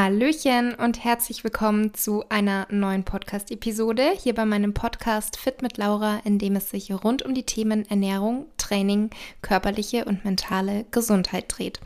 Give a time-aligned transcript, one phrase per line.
[0.00, 6.20] Hallöchen und herzlich willkommen zu einer neuen Podcast-Episode hier bei meinem Podcast Fit mit Laura,
[6.22, 9.10] in dem es sich rund um die Themen Ernährung, Training,
[9.42, 11.80] körperliche und mentale Gesundheit dreht.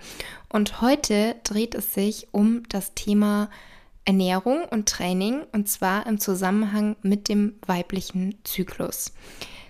[0.50, 3.48] Und heute dreht es sich um das Thema
[4.04, 9.14] Ernährung und Training und zwar im Zusammenhang mit dem weiblichen Zyklus.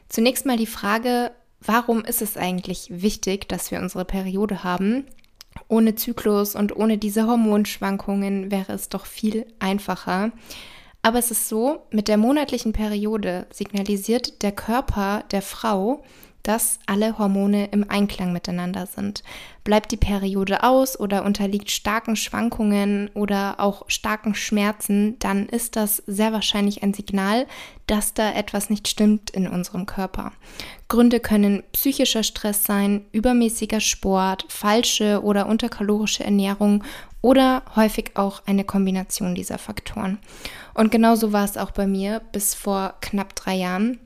[0.09, 1.31] Zunächst mal die Frage,
[1.61, 5.07] warum ist es eigentlich wichtig, dass wir unsere Periode haben?
[5.73, 10.31] Ohne Zyklus und ohne diese Hormonschwankungen wäre es doch viel einfacher.
[11.01, 16.05] Aber es ist so, mit der monatlichen Periode signalisiert der Körper der Frau,
[16.43, 19.23] dass alle Hormone im Einklang miteinander sind.
[19.65, 26.03] Bleibt die Periode aus oder unterliegt starken Schwankungen oder auch starken Schmerzen, dann ist das
[26.07, 27.47] sehr wahrscheinlich ein Signal,
[27.87, 30.33] dass da etwas nicht stimmt in unserem Körper.
[30.89, 36.83] Gründe können psychischer Stress sein, übermäßiger Sport, falsche oder unterkalorische Ernährung
[37.21, 40.19] oder häufig auch eine Kombination dieser Faktoren.
[40.75, 44.01] Und genauso war es auch bei mir bis vor knapp drei Jahren.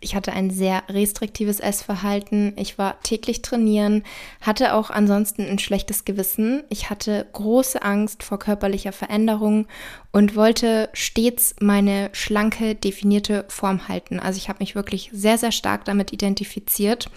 [0.00, 2.52] Ich hatte ein sehr restriktives Essverhalten.
[2.56, 4.04] Ich war täglich trainieren,
[4.40, 6.64] hatte auch ansonsten ein schlechtes Gewissen.
[6.68, 9.66] Ich hatte große Angst vor körperlicher Veränderung
[10.12, 14.20] und wollte stets meine schlanke, definierte Form halten.
[14.20, 17.10] Also ich habe mich wirklich sehr, sehr stark damit identifiziert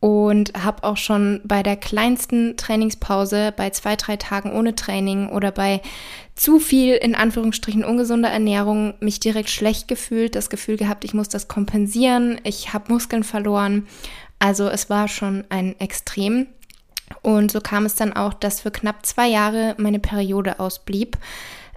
[0.00, 5.50] und habe auch schon bei der kleinsten Trainingspause, bei zwei, drei Tagen ohne Training oder
[5.50, 5.80] bei
[6.34, 11.28] zu viel in Anführungsstrichen ungesunder Ernährung mich direkt schlecht gefühlt, das Gefühl gehabt, ich muss
[11.28, 13.86] das kompensieren, ich habe Muskeln verloren.
[14.38, 16.46] Also es war schon ein Extrem.
[17.22, 21.16] Und so kam es dann auch, dass für knapp zwei Jahre meine Periode ausblieb.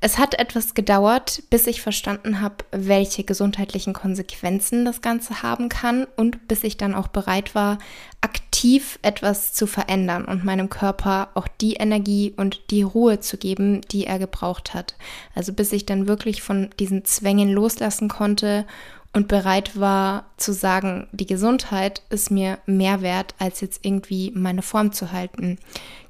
[0.01, 6.07] Es hat etwas gedauert, bis ich verstanden habe, welche gesundheitlichen Konsequenzen das Ganze haben kann
[6.15, 7.79] und bis ich dann auch bereit war,
[8.21, 13.81] aktiv etwas zu verändern und meinem Körper auch die Energie und die Ruhe zu geben,
[13.91, 14.95] die er gebraucht hat.
[15.35, 18.65] Also bis ich dann wirklich von diesen Zwängen loslassen konnte
[19.11, 24.61] und bereit war zu sagen, die Gesundheit ist mir mehr wert, als jetzt irgendwie meine
[24.61, 25.57] Form zu halten.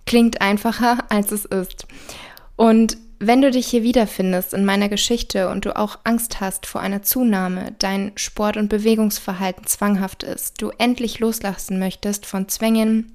[0.06, 1.88] Klingt einfacher, als es ist.
[2.56, 6.80] Und wenn du dich hier wiederfindest in meiner Geschichte und du auch Angst hast vor
[6.80, 13.12] einer Zunahme, dein Sport- und Bewegungsverhalten zwanghaft ist, du endlich loslassen möchtest von Zwängen,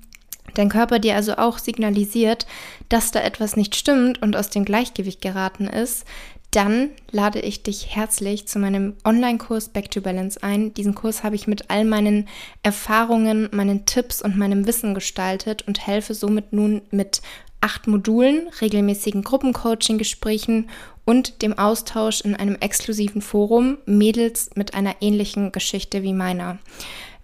[0.53, 2.47] dein Körper dir also auch signalisiert,
[2.91, 6.05] dass da etwas nicht stimmt und aus dem Gleichgewicht geraten ist,
[6.51, 10.73] dann lade ich dich herzlich zu meinem Online-Kurs Back to Balance ein.
[10.75, 12.29] Diesen Kurs habe ich mit all meinen
[12.63, 17.23] Erfahrungen, meinen Tipps und meinem Wissen gestaltet und helfe somit nun mit
[17.65, 20.69] acht Modulen, regelmäßigen Gruppencoaching-Gesprächen
[21.07, 26.59] und dem Austausch in einem exklusiven Forum Mädels mit einer ähnlichen Geschichte wie meiner.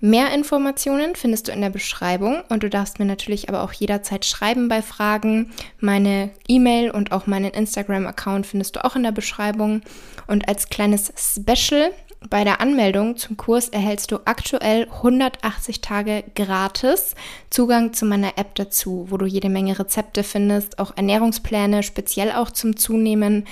[0.00, 4.24] Mehr Informationen findest du in der Beschreibung und du darfst mir natürlich aber auch jederzeit
[4.24, 5.50] schreiben bei Fragen.
[5.78, 9.82] Meine E-Mail und auch meinen Instagram-Account findest du auch in der Beschreibung.
[10.26, 11.92] Und als kleines Special
[12.28, 17.14] bei der Anmeldung zum Kurs erhältst du aktuell 180 Tage gratis
[17.48, 22.50] Zugang zu meiner App dazu, wo du jede Menge Rezepte findest, auch Ernährungspläne, speziell auch
[22.50, 23.46] zum Zunehmen,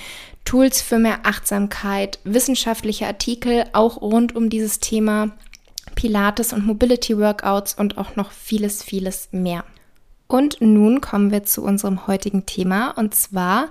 [0.45, 5.31] Tools für mehr Achtsamkeit, wissenschaftliche Artikel auch rund um dieses Thema,
[5.95, 9.63] Pilates und Mobility Workouts und auch noch vieles, vieles mehr.
[10.27, 13.69] Und nun kommen wir zu unserem heutigen Thema und zwar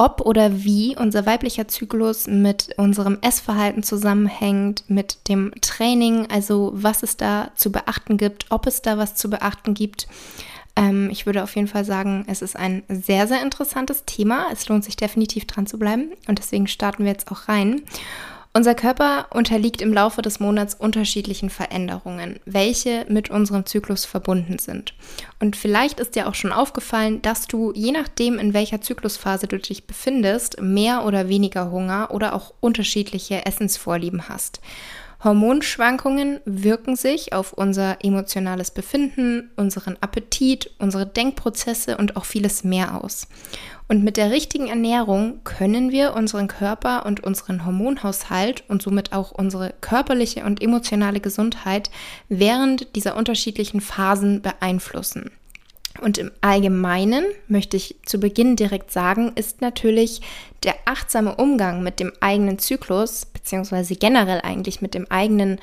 [0.00, 7.02] ob oder wie unser weiblicher Zyklus mit unserem Essverhalten zusammenhängt, mit dem Training, also was
[7.02, 10.08] es da zu beachten gibt, ob es da was zu beachten gibt.
[10.74, 14.46] Ähm, ich würde auf jeden Fall sagen, es ist ein sehr, sehr interessantes Thema.
[14.50, 17.82] Es lohnt sich definitiv dran zu bleiben und deswegen starten wir jetzt auch rein.
[18.52, 24.92] Unser Körper unterliegt im Laufe des Monats unterschiedlichen Veränderungen, welche mit unserem Zyklus verbunden sind.
[25.38, 29.56] Und vielleicht ist dir auch schon aufgefallen, dass du, je nachdem, in welcher Zyklusphase du
[29.56, 34.60] dich befindest, mehr oder weniger Hunger oder auch unterschiedliche Essensvorlieben hast.
[35.22, 43.04] Hormonschwankungen wirken sich auf unser emotionales Befinden, unseren Appetit, unsere Denkprozesse und auch vieles mehr
[43.04, 43.28] aus.
[43.90, 49.32] Und mit der richtigen Ernährung können wir unseren Körper und unseren Hormonhaushalt und somit auch
[49.32, 51.90] unsere körperliche und emotionale Gesundheit
[52.28, 55.32] während dieser unterschiedlichen Phasen beeinflussen.
[56.00, 60.20] Und im Allgemeinen möchte ich zu Beginn direkt sagen, ist natürlich
[60.62, 65.58] der achtsame Umgang mit dem eigenen Zyklus, beziehungsweise generell eigentlich mit dem eigenen,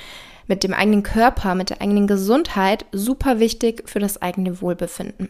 [0.47, 5.29] mit dem eigenen Körper, mit der eigenen Gesundheit super wichtig für das eigene Wohlbefinden.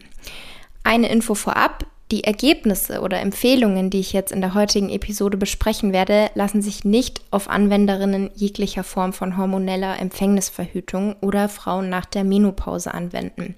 [0.82, 5.92] Eine Info vorab, die Ergebnisse oder Empfehlungen, die ich jetzt in der heutigen Episode besprechen
[5.92, 12.24] werde, lassen sich nicht auf Anwenderinnen jeglicher Form von hormoneller Empfängnisverhütung oder Frauen nach der
[12.24, 13.56] Menopause anwenden.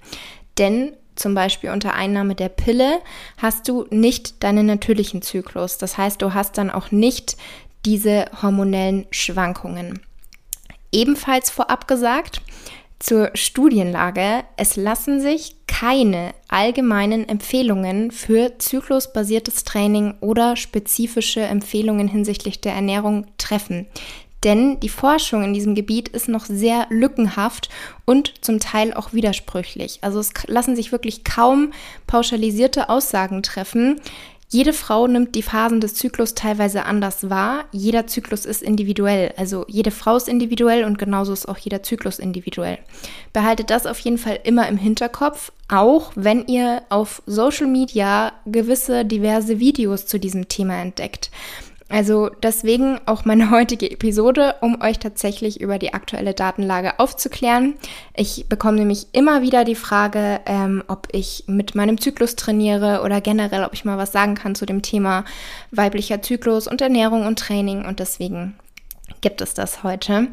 [0.57, 2.99] Denn zum Beispiel unter Einnahme der Pille,
[3.37, 5.77] hast du nicht deinen natürlichen Zyklus.
[5.77, 7.37] Das heißt, du hast dann auch nicht
[7.85, 10.01] diese hormonellen Schwankungen.
[10.91, 12.41] Ebenfalls vorab gesagt,
[13.01, 14.43] zur Studienlage.
[14.57, 23.25] Es lassen sich keine allgemeinen Empfehlungen für zyklusbasiertes Training oder spezifische Empfehlungen hinsichtlich der Ernährung
[23.37, 23.87] treffen.
[24.43, 27.69] Denn die Forschung in diesem Gebiet ist noch sehr lückenhaft
[28.05, 29.99] und zum Teil auch widersprüchlich.
[30.01, 31.73] Also es lassen sich wirklich kaum
[32.07, 34.01] pauschalisierte Aussagen treffen.
[34.53, 37.63] Jede Frau nimmt die Phasen des Zyklus teilweise anders wahr.
[37.71, 39.33] Jeder Zyklus ist individuell.
[39.37, 42.77] Also jede Frau ist individuell und genauso ist auch jeder Zyklus individuell.
[43.31, 49.05] Behaltet das auf jeden Fall immer im Hinterkopf, auch wenn ihr auf Social Media gewisse
[49.05, 51.31] diverse Videos zu diesem Thema entdeckt.
[51.91, 57.75] Also deswegen auch meine heutige Episode, um euch tatsächlich über die aktuelle Datenlage aufzuklären.
[58.15, 63.21] Ich bekomme nämlich immer wieder die Frage, ähm, ob ich mit meinem Zyklus trainiere oder
[63.21, 65.25] generell, ob ich mal was sagen kann zu dem Thema
[65.71, 67.85] weiblicher Zyklus und Ernährung und Training.
[67.85, 68.55] Und deswegen
[69.19, 70.27] gibt es das heute.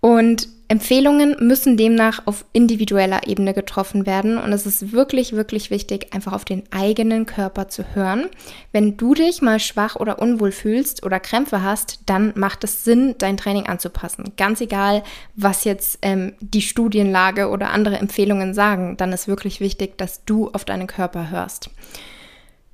[0.00, 6.14] Und Empfehlungen müssen demnach auf individueller Ebene getroffen werden und es ist wirklich, wirklich wichtig,
[6.14, 8.30] einfach auf den eigenen Körper zu hören.
[8.72, 13.16] Wenn du dich mal schwach oder unwohl fühlst oder Krämpfe hast, dann macht es Sinn,
[13.18, 14.32] dein Training anzupassen.
[14.38, 15.02] Ganz egal,
[15.36, 20.48] was jetzt ähm, die Studienlage oder andere Empfehlungen sagen, dann ist wirklich wichtig, dass du
[20.52, 21.68] auf deinen Körper hörst.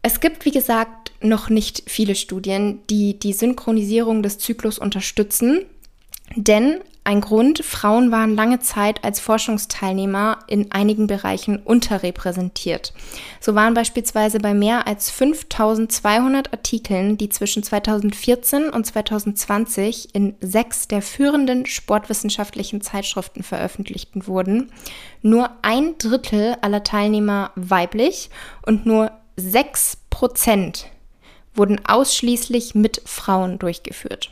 [0.03, 5.65] Es gibt, wie gesagt, noch nicht viele Studien, die die Synchronisierung des Zyklus unterstützen.
[6.37, 12.93] Denn ein Grund, Frauen waren lange Zeit als Forschungsteilnehmer in einigen Bereichen unterrepräsentiert.
[13.41, 20.87] So waren beispielsweise bei mehr als 5200 Artikeln, die zwischen 2014 und 2020 in sechs
[20.87, 24.71] der führenden sportwissenschaftlichen Zeitschriften veröffentlicht wurden,
[25.23, 28.29] nur ein Drittel aller Teilnehmer weiblich
[28.67, 30.89] und nur sechs Prozent
[31.55, 34.31] wurden ausschließlich mit Frauen durchgeführt.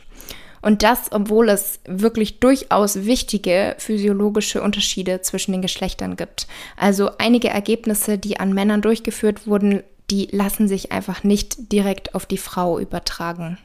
[0.61, 6.47] Und das, obwohl es wirklich durchaus wichtige physiologische Unterschiede zwischen den Geschlechtern gibt.
[6.75, 12.25] Also einige Ergebnisse, die an Männern durchgeführt wurden, die lassen sich einfach nicht direkt auf
[12.25, 13.57] die Frau übertragen.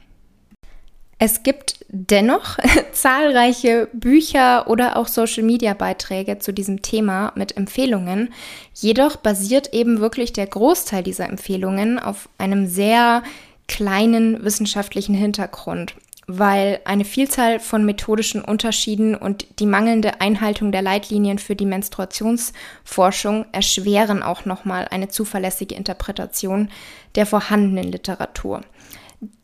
[1.19, 2.57] Es gibt dennoch
[2.91, 8.33] zahlreiche Bücher oder auch Social-Media-Beiträge zu diesem Thema mit Empfehlungen.
[8.73, 13.23] Jedoch basiert eben wirklich der Großteil dieser Empfehlungen auf einem sehr
[13.69, 15.95] kleinen wissenschaftlichen Hintergrund
[16.27, 23.45] weil eine Vielzahl von methodischen Unterschieden und die mangelnde Einhaltung der Leitlinien für die Menstruationsforschung
[23.51, 26.69] erschweren auch nochmal eine zuverlässige Interpretation
[27.15, 28.61] der vorhandenen Literatur.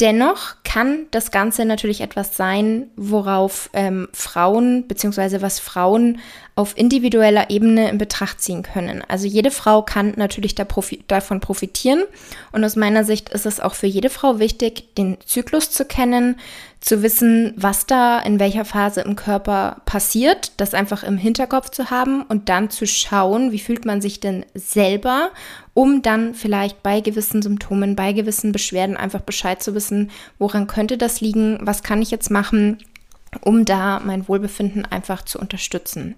[0.02, 5.42] Dennoch kann das Ganze natürlich etwas sein, worauf ähm, Frauen bzw.
[5.42, 6.20] was Frauen
[6.60, 9.02] auf individueller Ebene in Betracht ziehen können.
[9.08, 12.04] Also jede Frau kann natürlich da profi davon profitieren
[12.52, 16.36] und aus meiner Sicht ist es auch für jede Frau wichtig, den Zyklus zu kennen,
[16.82, 21.92] zu wissen, was da in welcher Phase im Körper passiert, das einfach im Hinterkopf zu
[21.92, 25.30] haben und dann zu schauen, wie fühlt man sich denn selber,
[25.74, 30.98] um dann vielleicht bei gewissen Symptomen, bei gewissen Beschwerden einfach Bescheid zu wissen, woran könnte
[30.98, 32.80] das liegen, was kann ich jetzt machen,
[33.42, 36.16] um da mein Wohlbefinden einfach zu unterstützen.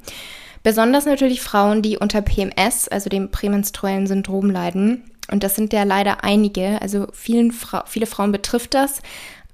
[0.63, 5.03] Besonders natürlich Frauen, die unter PMS, also dem prämenstruellen Syndrom leiden.
[5.32, 9.01] Und das sind ja leider einige, also vielen Fra viele Frauen betrifft das.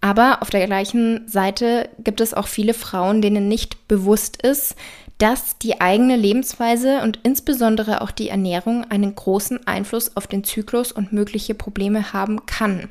[0.02, 4.76] Aber auf der gleichen Seite gibt es auch viele Frauen, denen nicht bewusst ist,
[5.18, 10.92] dass die eigene Lebensweise und insbesondere auch die Ernährung einen großen Einfluss auf den Zyklus
[10.92, 12.90] und mögliche Probleme haben kann.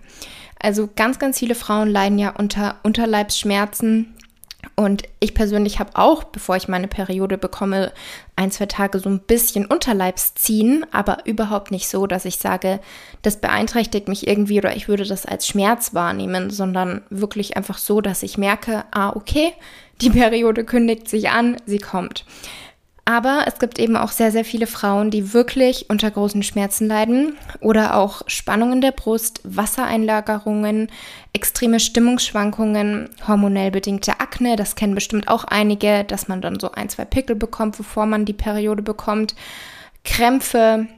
[0.58, 4.14] Also ganz, ganz viele Frauen leiden ja unter Unterleibsschmerzen,
[4.74, 7.92] und ich persönlich habe auch, bevor ich meine Periode bekomme,
[8.34, 12.80] ein, zwei Tage so ein bisschen Unterleibsziehen, aber überhaupt nicht so, dass ich sage,
[13.22, 18.00] das beeinträchtigt mich irgendwie oder ich würde das als Schmerz wahrnehmen, sondern wirklich einfach so,
[18.00, 19.52] dass ich merke, ah, okay,
[20.00, 22.24] die Periode kündigt sich an, sie kommt.
[23.08, 27.36] Aber es gibt eben auch sehr, sehr viele Frauen, die wirklich unter großen Schmerzen leiden
[27.60, 30.90] oder auch Spannungen der Brust, Wassereinlagerungen,
[31.32, 34.56] extreme Stimmungsschwankungen, hormonell bedingte Akne.
[34.56, 38.24] Das kennen bestimmt auch einige, dass man dann so ein, zwei Pickel bekommt, bevor man
[38.24, 39.36] die Periode bekommt.
[40.04, 40.88] Krämpfe,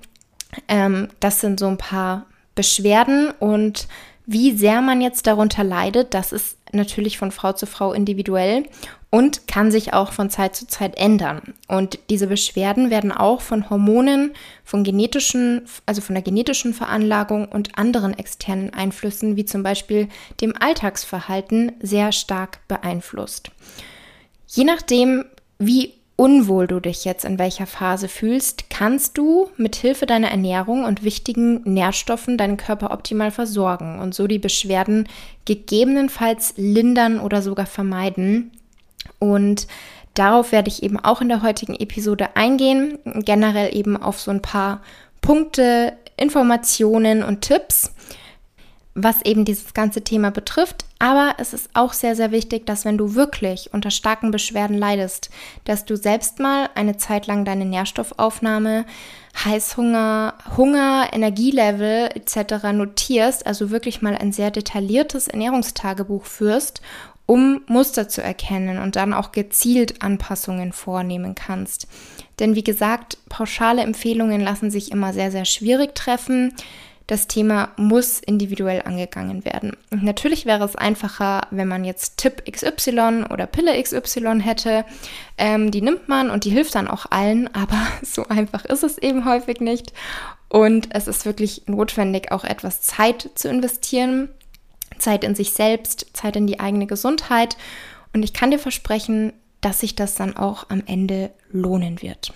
[0.66, 2.24] ähm, das sind so ein paar
[2.54, 3.86] Beschwerden und
[4.30, 8.64] wie sehr man jetzt darunter leidet, das ist natürlich von Frau zu Frau individuell
[9.08, 11.54] und kann sich auch von Zeit zu Zeit ändern.
[11.66, 17.78] Und diese Beschwerden werden auch von Hormonen, von genetischen, also von der genetischen Veranlagung und
[17.78, 20.11] anderen externen Einflüssen, wie zum Beispiel
[20.42, 23.50] dem Alltagsverhalten, sehr stark beeinflusst.
[24.47, 25.25] Je nachdem,
[25.58, 30.84] wie unwohl du dich jetzt in welcher Phase fühlst, kannst du mit Hilfe deiner Ernährung
[30.84, 35.08] und wichtigen Nährstoffen deinen Körper optimal versorgen und so die Beschwerden
[35.44, 38.50] gegebenenfalls lindern oder sogar vermeiden.
[39.20, 39.68] Und
[40.14, 44.42] darauf werde ich eben auch in der heutigen Episode eingehen, generell eben auf so ein
[44.42, 44.82] paar
[45.20, 47.92] Punkte, Informationen und Tipps
[49.02, 50.84] was eben dieses ganze Thema betrifft.
[50.98, 55.30] Aber es ist auch sehr, sehr wichtig, dass wenn du wirklich unter starken Beschwerden leidest,
[55.64, 58.84] dass du selbst mal eine Zeit lang deine Nährstoffaufnahme,
[59.44, 62.72] Heißhunger, Hunger, Energielevel etc.
[62.72, 66.82] notierst, also wirklich mal ein sehr detailliertes Ernährungstagebuch führst,
[67.26, 71.86] um Muster zu erkennen und dann auch gezielt Anpassungen vornehmen kannst.
[72.40, 76.54] Denn wie gesagt, pauschale Empfehlungen lassen sich immer sehr, sehr schwierig treffen
[77.08, 79.76] das Thema muss individuell angegangen werden.
[79.90, 84.84] Und natürlich wäre es einfacher, wenn man jetzt Tipp XY oder Pille XY hätte.
[85.38, 88.98] Ähm, die nimmt man und die hilft dann auch allen, aber so einfach ist es
[88.98, 89.92] eben häufig nicht.
[90.50, 94.28] Und es ist wirklich notwendig, auch etwas Zeit zu investieren.
[94.98, 97.56] Zeit in sich selbst, Zeit in die eigene Gesundheit.
[98.12, 102.32] Und ich kann dir versprechen, dass sich das dann auch am Ende lohnen wird.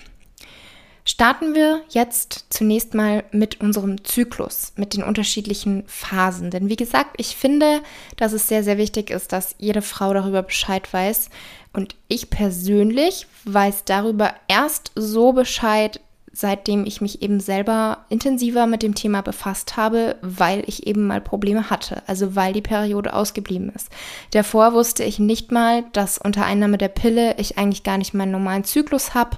[1.05, 6.51] Starten wir jetzt zunächst mal mit unserem Zyklus, mit den unterschiedlichen Phasen.
[6.51, 7.81] Denn wie gesagt, ich finde,
[8.17, 11.29] dass es sehr, sehr wichtig ist, dass jede Frau darüber Bescheid weiß.
[11.73, 16.01] Und ich persönlich weiß darüber erst so Bescheid,
[16.33, 21.21] seitdem ich mich eben selber intensiver mit dem Thema befasst habe, weil ich eben mal
[21.21, 23.91] Probleme hatte, also weil die Periode ausgeblieben ist.
[24.33, 28.33] Davor wusste ich nicht mal, dass unter Einnahme der Pille ich eigentlich gar nicht meinen
[28.33, 29.37] normalen Zyklus habe.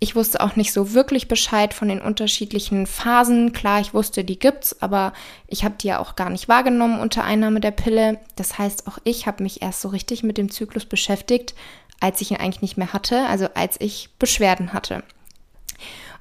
[0.00, 3.52] Ich wusste auch nicht so wirklich Bescheid von den unterschiedlichen Phasen.
[3.52, 5.12] Klar, ich wusste, die gibt's, aber
[5.46, 8.18] ich habe die ja auch gar nicht wahrgenommen unter Einnahme der Pille.
[8.34, 11.54] Das heißt, auch ich habe mich erst so richtig mit dem Zyklus beschäftigt,
[12.00, 15.04] als ich ihn eigentlich nicht mehr hatte, also als ich Beschwerden hatte.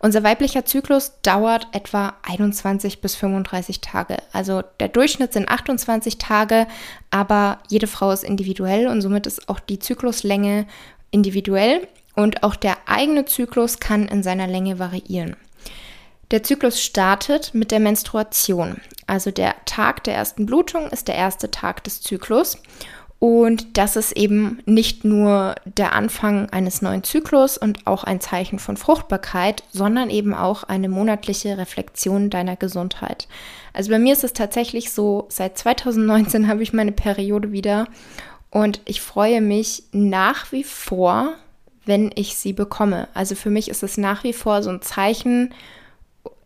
[0.04, 4.18] Unser weiblicher Zyklus dauert etwa 21 bis 35 Tage.
[4.34, 6.66] Also der Durchschnitt sind 28 Tage,
[7.12, 10.66] aber jede Frau ist individuell und somit ist auch die Zykluslänge
[11.12, 15.36] individuell und auch der eigene Zyklus kann in seiner Länge variieren.
[16.32, 18.82] Der Zyklus startet mit der Menstruation.
[19.06, 22.58] Also der Tag der ersten Blutung ist der erste Tag des Zyklus.
[23.22, 28.58] Und das ist eben nicht nur der Anfang eines neuen Zyklus und auch ein Zeichen
[28.58, 33.28] von Fruchtbarkeit, sondern eben auch eine monatliche Reflexion deiner Gesundheit.
[33.74, 37.88] Also bei mir ist es tatsächlich so, seit 2019 habe ich meine Periode wieder
[38.50, 41.36] und ich freue mich nach wie vor
[41.86, 43.08] wenn ich sie bekomme.
[43.14, 45.54] Also für mich ist es nach wie vor so ein Zeichen,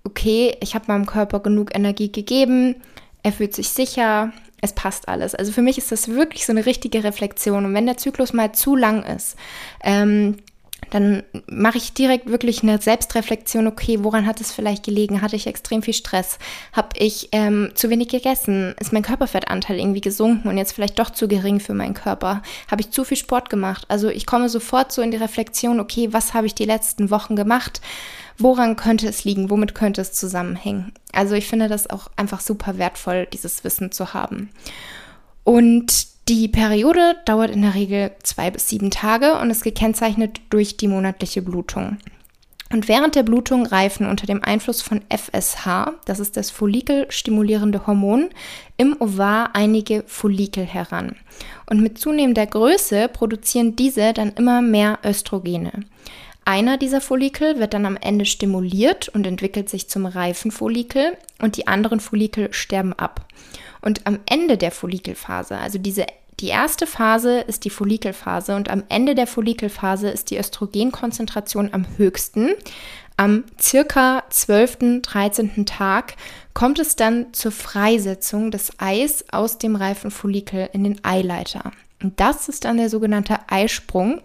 [0.03, 2.75] okay, ich habe meinem Körper genug Energie gegeben,
[3.23, 5.35] er fühlt sich sicher, es passt alles.
[5.35, 7.65] Also für mich ist das wirklich so eine richtige Reflexion.
[7.65, 9.35] Und wenn der Zyklus mal zu lang ist,
[9.83, 10.37] ähm,
[10.89, 15.21] dann mache ich direkt wirklich eine Selbstreflexion, okay, woran hat es vielleicht gelegen?
[15.21, 16.37] Hatte ich extrem viel Stress?
[16.73, 18.75] Habe ich ähm, zu wenig gegessen?
[18.79, 22.41] Ist mein Körperfettanteil irgendwie gesunken und jetzt vielleicht doch zu gering für meinen Körper?
[22.69, 23.85] Habe ich zu viel Sport gemacht?
[23.87, 27.35] Also ich komme sofort so in die Reflexion, okay, was habe ich die letzten Wochen
[27.35, 27.81] gemacht?
[28.37, 29.49] Woran könnte es liegen?
[29.49, 30.91] Womit könnte es zusammenhängen?
[31.13, 34.49] Also ich finde das auch einfach super wertvoll, dieses Wissen zu haben.
[35.43, 40.75] Und die Periode dauert in der Regel zwei bis sieben Tage und ist gekennzeichnet durch
[40.75, 41.97] die monatliche Blutung.
[42.71, 48.29] Und während der Blutung reifen unter dem Einfluss von FSH, das ist das follikelstimulierende Hormon,
[48.75, 51.15] im Ovar einige Follikel heran.
[51.69, 55.71] Und mit zunehmender Größe produzieren diese dann immer mehr Östrogene.
[56.43, 61.57] Einer dieser Follikel wird dann am Ende stimuliert und entwickelt sich zum reifen Follikel und
[61.57, 63.27] die anderen Follikel sterben ab.
[63.85, 66.05] Und am Ende der Follikelphase, also diese
[66.41, 71.85] die erste Phase ist die Follikelphase und am Ende der Follikelphase ist die Östrogenkonzentration am
[71.95, 72.49] höchsten.
[73.15, 75.65] Am circa 12., 13.
[75.65, 76.15] Tag
[76.53, 81.71] kommt es dann zur Freisetzung des Eis aus dem reifen Follikel in den Eileiter.
[82.03, 84.19] Und das ist dann der sogenannte Eisprung.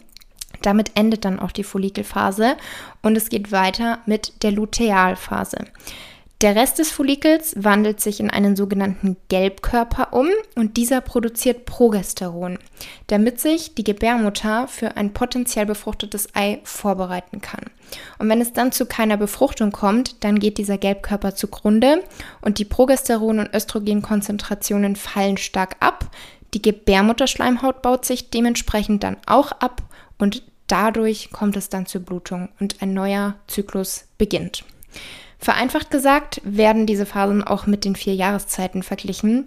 [0.62, 2.56] Damit endet dann auch die Follikelphase
[3.02, 5.58] und es geht weiter mit der Lutealphase.
[6.40, 12.58] Der Rest des Follikels wandelt sich in einen sogenannten Gelbkörper um und dieser produziert Progesteron,
[13.08, 17.66] damit sich die Gebärmutter für ein potenziell befruchtetes Ei vorbereiten kann.
[18.18, 22.02] Und wenn es dann zu keiner Befruchtung kommt, dann geht dieser Gelbkörper zugrunde
[22.40, 26.10] und die Progesteron- und Östrogenkonzentrationen fallen stark ab.
[26.54, 29.82] Die Gebärmutterschleimhaut baut sich dementsprechend dann auch ab
[30.16, 34.64] und dadurch kommt es dann zur Blutung und ein neuer Zyklus beginnt.
[35.40, 39.46] Vereinfacht gesagt werden diese Phasen auch mit den vier Jahreszeiten verglichen.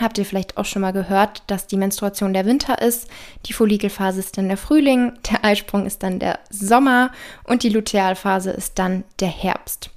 [0.00, 3.08] habt ihr vielleicht auch schon mal gehört, dass die Menstruation der Winter ist,
[3.46, 7.10] die Follikelphase ist dann der Frühling, der Eisprung ist dann der Sommer
[7.44, 9.90] und die Lutealphase ist dann der Herbst.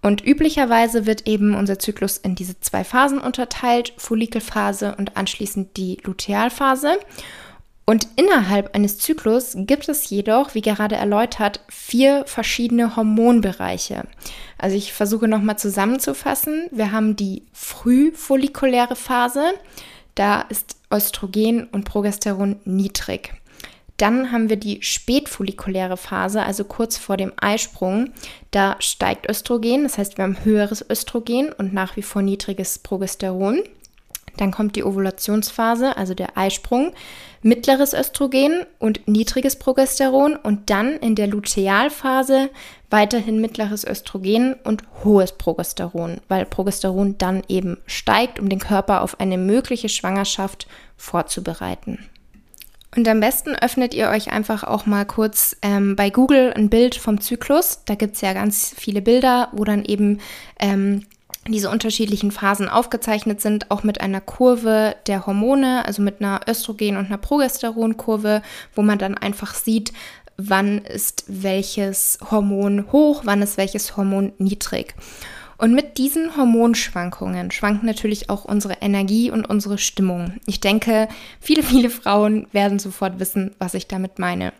[0.00, 5.98] Und üblicherweise wird eben unser Zyklus in diese zwei Phasen unterteilt, Follikelphase und anschließend die
[6.04, 6.98] Lutealphase.
[7.86, 14.04] Und innerhalb eines Zyklus gibt es jedoch, wie gerade erläutert, vier verschiedene Hormonbereiche.
[14.56, 16.68] Also ich versuche nochmal zusammenzufassen.
[16.70, 19.52] Wir haben die frühfollikuläre Phase.
[20.14, 23.34] Da ist Östrogen und Progesteron niedrig.
[23.96, 28.12] Dann haben wir die spätfollikuläre Phase, also kurz vor dem Eisprung.
[28.50, 33.62] Da steigt Östrogen, das heißt, wir haben höheres Östrogen und nach wie vor niedriges Progesteron.
[34.36, 36.92] Dann kommt die Ovulationsphase, also der Eisprung,
[37.42, 42.50] mittleres Östrogen und niedriges Progesteron und dann in der Lutealphase
[42.90, 49.20] weiterhin mittleres Östrogen und hohes Progesteron, weil Progesteron dann eben steigt, um den Körper auf
[49.20, 51.98] eine mögliche Schwangerschaft vorzubereiten.
[52.96, 56.94] Und am besten öffnet ihr euch einfach auch mal kurz ähm, bei Google ein Bild
[56.94, 57.80] vom Zyklus.
[57.86, 60.20] Da gibt es ja ganz viele Bilder, wo dann eben
[60.60, 61.04] ähm,
[61.46, 66.96] diese unterschiedlichen Phasen aufgezeichnet sind, auch mit einer Kurve der Hormone, also mit einer Östrogen-
[66.96, 68.42] und einer Progesteronkurve,
[68.74, 69.92] wo man dann einfach sieht,
[70.36, 74.94] wann ist welches Hormon hoch, wann ist welches Hormon niedrig.
[75.56, 80.34] Und mit diesen Hormonschwankungen schwankt natürlich auch unsere Energie und unsere Stimmung.
[80.46, 81.08] Ich denke,
[81.40, 84.52] viele, viele Frauen werden sofort wissen, was ich damit meine.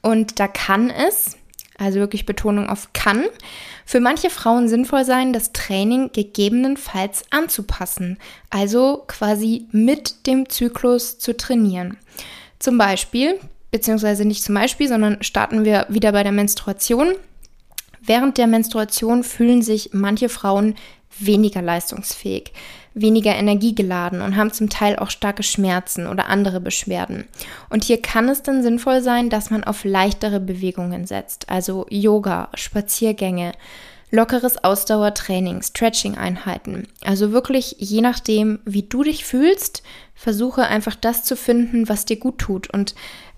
[0.00, 1.36] Und da kann es,
[1.78, 3.24] also wirklich Betonung auf kann,
[3.84, 8.18] für manche Frauen sinnvoll sein, das Training gegebenenfalls anzupassen,
[8.50, 11.96] also quasi mit dem Zyklus zu trainieren.
[12.58, 13.38] Zum Beispiel,
[13.70, 17.14] beziehungsweise nicht zum Beispiel, sondern starten wir wieder bei der Menstruation.
[18.00, 20.76] Während der Menstruation fühlen sich manche Frauen
[21.18, 22.52] weniger leistungsfähig,
[22.94, 27.24] weniger energiegeladen und haben zum Teil auch starke Schmerzen oder andere Beschwerden.
[27.68, 32.48] Und hier kann es dann sinnvoll sein, dass man auf leichtere Bewegungen setzt, also Yoga,
[32.54, 33.52] Spaziergänge,
[34.10, 36.86] lockeres Ausdauertraining, Stretching-Einheiten.
[37.04, 39.82] Also wirklich je nachdem, wie du dich fühlst,
[40.14, 42.70] versuche einfach das zu finden, was dir gut tut.
[42.72, 42.94] Und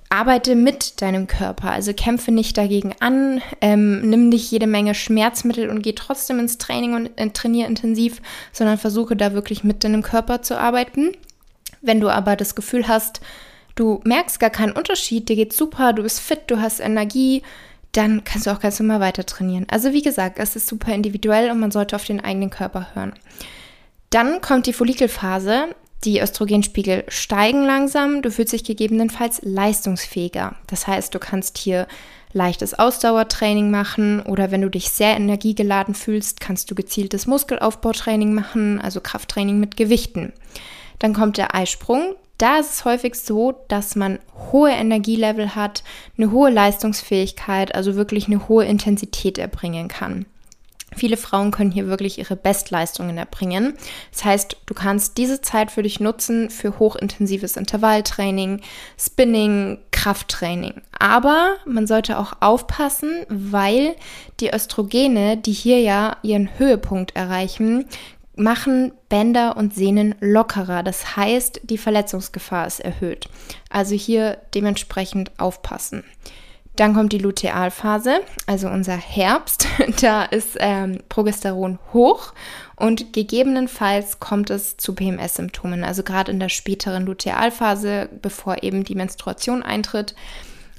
[0.08, 5.68] arbeite mit deinem Körper, also kämpfe nicht dagegen an, ähm, nimm nicht jede Menge Schmerzmittel
[5.68, 10.02] und geh trotzdem ins Training und äh, trainiere intensiv, sondern versuche da wirklich mit deinem
[10.02, 11.12] Körper zu arbeiten.
[11.82, 13.20] Wenn du aber das Gefühl hast,
[13.74, 17.42] du merkst gar keinen Unterschied, dir geht's super, du bist fit, du hast Energie,
[17.92, 19.66] dann kannst du auch ganz normal weiter trainieren.
[19.70, 23.14] Also wie gesagt, es ist super individuell und man sollte auf den eigenen Körper hören.
[24.10, 25.74] Dann kommt die Follikelphase.
[26.04, 30.54] Die Östrogenspiegel steigen langsam, du fühlst dich gegebenenfalls leistungsfähiger.
[30.66, 31.86] Das heißt, du kannst hier
[32.32, 38.80] leichtes Ausdauertraining machen oder wenn du dich sehr energiegeladen fühlst, kannst du gezieltes Muskelaufbautraining machen,
[38.80, 40.32] also Krafttraining mit Gewichten.
[40.98, 42.14] Dann kommt der Eisprung.
[42.38, 44.18] Da ist es häufig so, dass man
[44.52, 45.82] hohe Energielevel hat,
[46.18, 50.26] eine hohe Leistungsfähigkeit, also wirklich eine hohe Intensität erbringen kann.
[50.96, 53.74] Viele Frauen können hier wirklich ihre Bestleistungen erbringen.
[54.12, 58.62] Das heißt, du kannst diese Zeit für dich nutzen für hochintensives Intervalltraining,
[58.98, 60.80] Spinning, Krafttraining.
[60.98, 63.94] Aber man sollte auch aufpassen, weil
[64.40, 67.86] die Östrogene, die hier ja ihren Höhepunkt erreichen,
[68.36, 70.82] machen Bänder und Sehnen lockerer.
[70.82, 73.28] Das heißt, die Verletzungsgefahr ist erhöht.
[73.68, 76.04] Also hier dementsprechend aufpassen.
[76.76, 79.66] Dann kommt die Lutealphase, also unser Herbst.
[80.00, 82.34] Da ist ähm, Progesteron hoch
[82.76, 85.84] und gegebenenfalls kommt es zu PMS-Symptomen.
[85.84, 90.14] Also gerade in der späteren Lutealphase, bevor eben die Menstruation eintritt.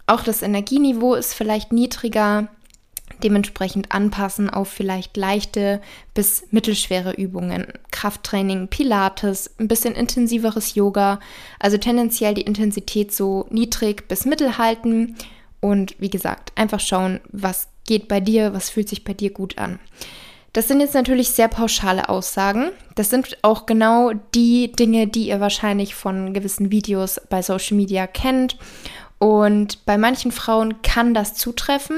[0.06, 2.48] Auch das Energieniveau ist vielleicht niedriger.
[3.24, 5.82] Dementsprechend anpassen auf vielleicht leichte
[6.14, 7.66] bis mittelschwere Übungen.
[7.90, 11.20] Krafttraining, Pilates, ein bisschen intensiveres Yoga.
[11.60, 15.16] Also tendenziell die Intensität so niedrig bis mittel halten
[15.60, 19.58] und wie gesagt, einfach schauen, was geht bei dir, was fühlt sich bei dir gut
[19.58, 19.80] an.
[20.54, 22.72] Das sind jetzt natürlich sehr pauschale Aussagen.
[22.96, 28.08] Das sind auch genau die Dinge, die ihr wahrscheinlich von gewissen Videos bei Social Media
[28.08, 28.58] kennt.
[29.20, 31.98] Und bei manchen Frauen kann das zutreffen,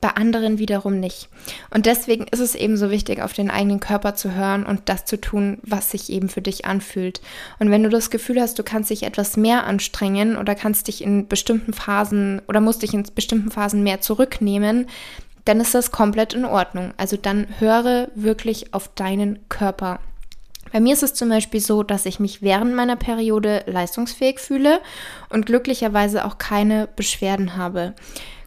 [0.00, 1.28] bei anderen wiederum nicht.
[1.70, 5.04] Und deswegen ist es eben so wichtig, auf den eigenen Körper zu hören und das
[5.04, 7.20] zu tun, was sich eben für dich anfühlt.
[7.58, 11.02] Und wenn du das Gefühl hast, du kannst dich etwas mehr anstrengen oder kannst dich
[11.02, 14.86] in bestimmten Phasen oder musst dich in bestimmten Phasen mehr zurücknehmen,
[15.44, 16.92] dann ist das komplett in Ordnung.
[16.96, 20.00] Also dann höre wirklich auf deinen Körper.
[20.72, 24.80] Bei mir ist es zum Beispiel so, dass ich mich während meiner Periode leistungsfähig fühle
[25.28, 27.94] und glücklicherweise auch keine Beschwerden habe.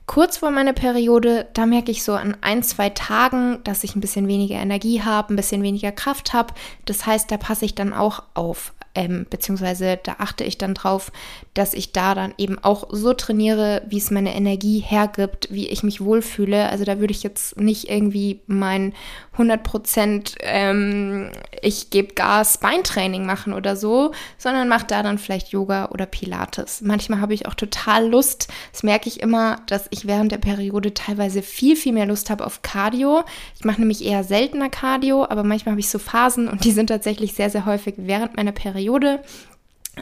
[0.05, 4.01] Kurz vor meiner Periode, da merke ich so an ein, zwei Tagen, dass ich ein
[4.01, 6.53] bisschen weniger Energie habe, ein bisschen weniger Kraft habe.
[6.85, 11.11] Das heißt, da passe ich dann auch auf ähm, beziehungsweise da achte ich dann drauf,
[11.53, 15.83] dass ich da dann eben auch so trainiere, wie es meine Energie hergibt, wie ich
[15.83, 16.69] mich wohlfühle.
[16.69, 18.93] Also da würde ich jetzt nicht irgendwie mein
[19.33, 25.49] 100 Prozent, ähm, ich gebe Gas Beintraining machen oder so, sondern mache da dann vielleicht
[25.49, 26.81] Yoga oder Pilates.
[26.81, 30.93] Manchmal habe ich auch total Lust, das merke ich immer, dass ich während der Periode
[30.93, 33.23] teilweise viel, viel mehr Lust habe auf Cardio.
[33.55, 36.87] Ich mache nämlich eher seltener Cardio, aber manchmal habe ich so Phasen und die sind
[36.87, 39.21] tatsächlich sehr, sehr häufig während meiner Periode.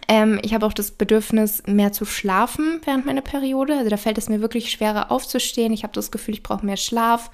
[0.07, 3.77] Ähm, ich habe auch das Bedürfnis, mehr zu schlafen während meiner Periode.
[3.77, 5.73] Also da fällt es mir wirklich schwerer aufzustehen.
[5.73, 7.29] Ich habe das Gefühl, ich brauche mehr Schlaf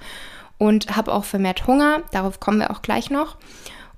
[0.58, 2.02] und habe auch vermehrt Hunger.
[2.12, 3.36] Darauf kommen wir auch gleich noch.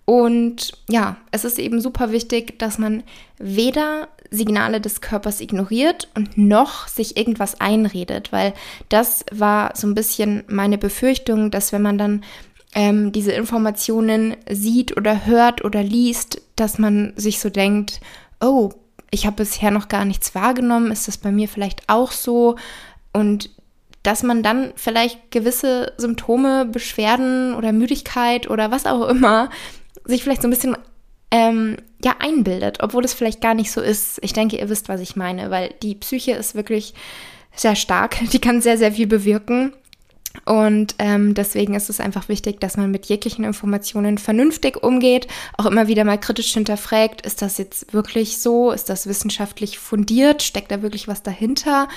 [0.05, 3.03] Und ja, es ist eben super wichtig, dass man
[3.38, 8.55] weder Signale des Körpers ignoriert und noch sich irgendwas einredet, weil
[8.88, 12.25] das war so ein bisschen meine Befürchtung, dass wenn man dann
[12.75, 18.01] ähm, diese Informationen sieht oder hört oder liest, dass man sich so denkt,
[18.40, 18.70] oh,
[19.11, 22.57] ich habe bisher noch gar nichts wahrgenommen, ist das bei mir vielleicht auch so?
[23.12, 23.51] Und
[24.03, 29.51] dass man dann vielleicht gewisse Symptome, Beschwerden oder Müdigkeit oder was auch immer
[30.05, 30.77] sich vielleicht so ein bisschen
[31.31, 34.19] ähm, ja einbildet, obwohl es vielleicht gar nicht so ist.
[34.23, 36.95] Ich denke, ihr wisst, was ich meine, weil die Psyche ist wirklich
[37.55, 39.73] sehr stark, die kann sehr, sehr viel bewirken.
[40.45, 45.27] Und ähm, deswegen ist es einfach wichtig, dass man mit jeglichen Informationen vernünftig umgeht,
[45.59, 50.45] auch immer wieder mal kritisch hinterfragt, ist das jetzt wirklich so, ist das wissenschaftlich fundiert,
[50.45, 51.89] steckt da wirklich was dahinter?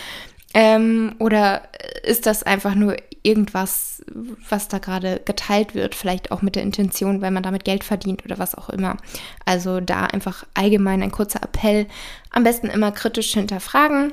[0.54, 1.64] Ähm, oder
[2.04, 4.04] ist das einfach nur irgendwas,
[4.50, 8.24] was da gerade geteilt wird, vielleicht auch mit der Intention, weil man damit Geld verdient
[8.26, 8.98] oder was auch immer.
[9.46, 11.88] Also da einfach allgemein ein kurzer Appell,
[12.32, 14.12] am besten immer kritisch hinterfragen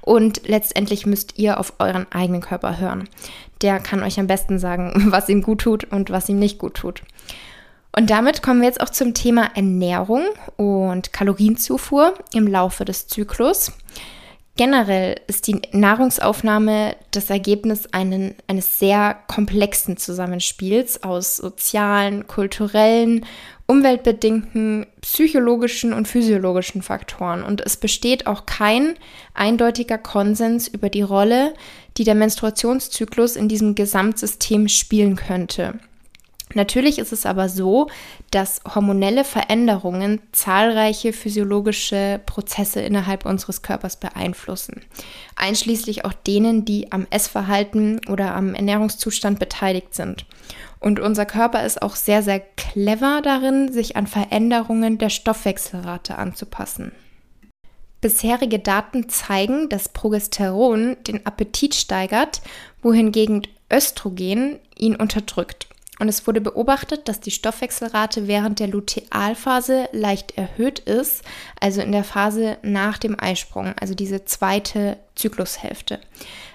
[0.00, 3.08] und letztendlich müsst ihr auf euren eigenen Körper hören.
[3.62, 6.74] Der kann euch am besten sagen, was ihm gut tut und was ihm nicht gut
[6.74, 7.02] tut.
[7.92, 10.22] Und damit kommen wir jetzt auch zum Thema Ernährung
[10.56, 13.72] und Kalorienzufuhr im Laufe des Zyklus.
[14.56, 23.24] Generell ist die Nahrungsaufnahme das Ergebnis einen, eines sehr komplexen Zusammenspiels aus sozialen, kulturellen
[23.66, 27.44] umweltbedingten psychologischen und physiologischen Faktoren.
[27.44, 28.96] Und es besteht auch kein
[29.32, 31.54] eindeutiger Konsens über die Rolle,
[31.96, 35.78] die der Menstruationszyklus in diesem Gesamtsystem spielen könnte.
[36.54, 37.88] Natürlich ist es aber so,
[38.30, 44.82] dass hormonelle Veränderungen zahlreiche physiologische Prozesse innerhalb unseres Körpers beeinflussen,
[45.36, 50.26] einschließlich auch denen, die am Essverhalten oder am Ernährungszustand beteiligt sind.
[50.80, 56.90] Und unser Körper ist auch sehr, sehr clever darin, sich an Veränderungen der Stoffwechselrate anzupassen.
[58.00, 62.40] Bisherige Daten zeigen, dass Progesteron den Appetit steigert,
[62.82, 65.69] wohingegen Östrogen ihn unterdrückt.
[66.00, 71.22] Und es wurde beobachtet, dass die Stoffwechselrate während der Lutealphase leicht erhöht ist,
[71.60, 76.00] also in der Phase nach dem Eisprung, also diese zweite Zyklushälfte.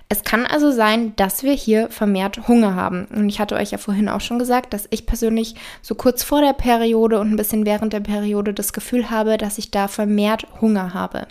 [0.10, 3.06] Es kann also sein, dass wir hier vermehrt Hunger haben.
[3.06, 6.42] Und ich hatte euch ja vorhin auch schon gesagt, dass ich persönlich so kurz vor
[6.42, 10.48] der Periode und ein bisschen während der Periode das Gefühl habe, dass ich da vermehrt
[10.60, 11.28] Hunger habe.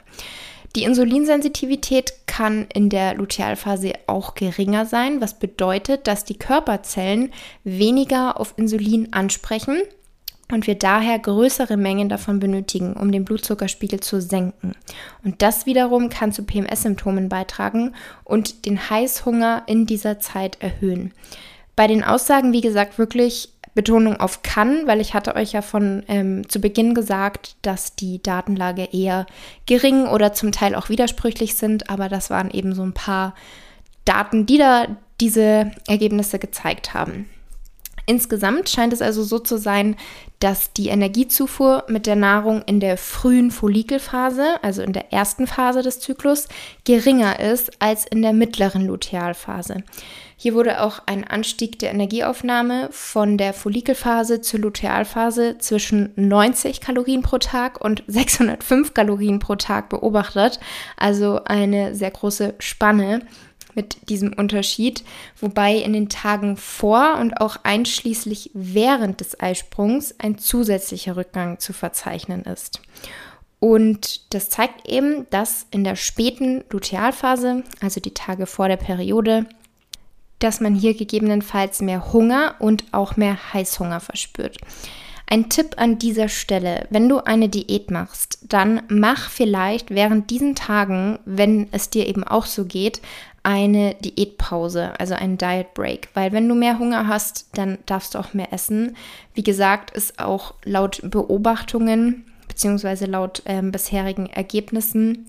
[0.76, 7.32] Die Insulinsensitivität kann in der Lutealphase auch geringer sein, was bedeutet, dass die Körperzellen
[7.62, 9.82] weniger auf Insulin ansprechen
[10.50, 14.72] und wir daher größere Mengen davon benötigen, um den Blutzuckerspiegel zu senken.
[15.22, 21.12] Und das wiederum kann zu PMS-Symptomen beitragen und den Heißhunger in dieser Zeit erhöhen.
[21.76, 26.04] Bei den Aussagen, wie gesagt, wirklich Betonung auf kann, weil ich hatte euch ja von
[26.08, 29.26] ähm, zu Beginn gesagt, dass die Datenlage eher
[29.66, 33.34] gering oder zum Teil auch widersprüchlich sind, aber das waren eben so ein paar
[34.04, 34.86] Daten, die da
[35.20, 37.28] diese Ergebnisse gezeigt haben.
[38.06, 39.96] Insgesamt scheint es also so zu sein,
[40.38, 45.82] dass die Energiezufuhr mit der Nahrung in der frühen Follikelphase, also in der ersten Phase
[45.82, 46.48] des Zyklus,
[46.84, 49.84] geringer ist als in der mittleren Lutealphase.
[50.44, 57.22] Hier wurde auch ein Anstieg der Energieaufnahme von der Follikelphase zur Lutealphase zwischen 90 Kalorien
[57.22, 60.60] pro Tag und 605 Kalorien pro Tag beobachtet,
[60.98, 63.22] also eine sehr große Spanne
[63.74, 65.02] mit diesem Unterschied,
[65.40, 71.72] wobei in den Tagen vor und auch einschließlich während des Eisprungs ein zusätzlicher Rückgang zu
[71.72, 72.82] verzeichnen ist.
[73.60, 79.46] Und das zeigt eben, dass in der späten Lutealphase, also die Tage vor der Periode,
[80.38, 84.58] dass man hier gegebenenfalls mehr Hunger und auch mehr Heißhunger verspürt.
[85.26, 90.54] Ein Tipp an dieser Stelle, wenn du eine Diät machst, dann mach vielleicht während diesen
[90.54, 93.00] Tagen, wenn es dir eben auch so geht,
[93.42, 96.08] eine Diätpause, also einen Diet Break.
[96.14, 98.96] Weil wenn du mehr Hunger hast, dann darfst du auch mehr essen.
[99.34, 105.26] Wie gesagt, ist auch laut Beobachtungen beziehungsweise laut ähm, bisherigen Ergebnissen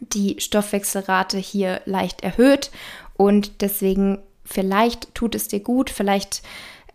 [0.00, 2.70] die Stoffwechselrate hier leicht erhöht
[3.16, 6.42] und deswegen vielleicht tut es dir gut, vielleicht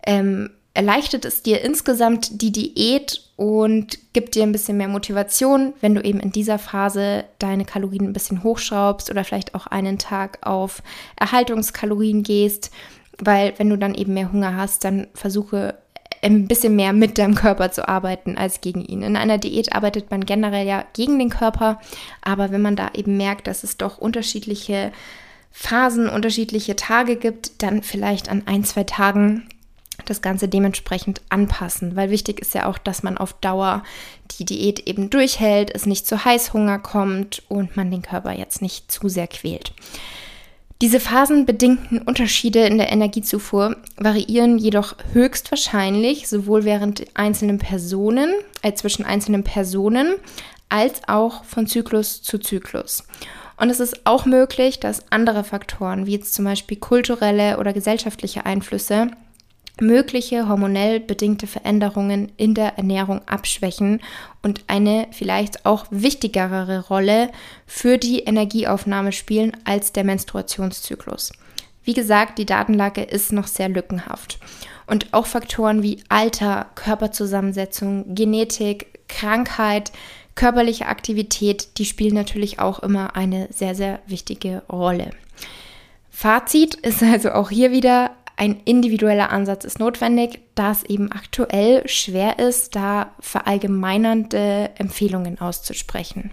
[0.06, 5.94] ähm, erleichtert es dir insgesamt die Diät und gibt dir ein bisschen mehr Motivation, wenn
[5.94, 10.38] du eben in dieser Phase deine Kalorien ein bisschen hochschraubst oder vielleicht auch einen Tag
[10.46, 10.82] auf
[11.16, 12.70] Erhaltungskalorien gehst,
[13.18, 15.74] weil wenn du dann eben mehr Hunger hast, dann versuche
[16.22, 19.02] ein bisschen mehr mit deinem Körper zu arbeiten als gegen ihn.
[19.02, 21.80] In einer Diät arbeitet man generell ja gegen den Körper,
[22.20, 24.92] aber wenn man da eben merkt, dass es doch unterschiedliche
[25.50, 29.48] Phasen, unterschiedliche Tage gibt, dann vielleicht an ein, zwei Tagen
[30.06, 33.82] das Ganze dementsprechend anpassen, weil wichtig ist ja auch, dass man auf Dauer
[34.38, 38.90] die Diät eben durchhält, es nicht zu Heißhunger kommt und man den Körper jetzt nicht
[38.90, 39.72] zu sehr quält.
[40.80, 48.32] Diese phasenbedingten Unterschiede in der Energiezufuhr variieren jedoch höchstwahrscheinlich sowohl während einzelnen Personen,
[48.62, 50.14] äh, zwischen einzelnen Personen,
[50.70, 53.04] als auch von Zyklus zu Zyklus.
[53.60, 58.46] Und es ist auch möglich, dass andere Faktoren, wie jetzt zum Beispiel kulturelle oder gesellschaftliche
[58.46, 59.08] Einflüsse,
[59.78, 64.00] mögliche hormonell bedingte Veränderungen in der Ernährung abschwächen
[64.42, 67.30] und eine vielleicht auch wichtigere Rolle
[67.66, 71.32] für die Energieaufnahme spielen als der Menstruationszyklus.
[71.84, 74.38] Wie gesagt, die Datenlage ist noch sehr lückenhaft.
[74.86, 79.92] Und auch Faktoren wie Alter, Körperzusammensetzung, Genetik, Krankheit,
[80.34, 85.10] körperliche Aktivität, die spielen natürlich auch immer eine sehr, sehr wichtige Rolle.
[86.10, 91.86] Fazit ist also auch hier wieder, ein individueller Ansatz ist notwendig, da es eben aktuell
[91.86, 96.30] schwer ist, da verallgemeinernde Empfehlungen auszusprechen.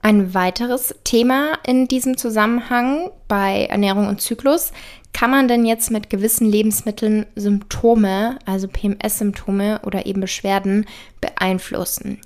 [0.00, 4.72] Ein weiteres Thema in diesem Zusammenhang bei Ernährung und Zyklus,
[5.12, 10.86] kann man denn jetzt mit gewissen Lebensmitteln Symptome, also PMS-Symptome oder eben Beschwerden
[11.20, 12.20] beeinflussen?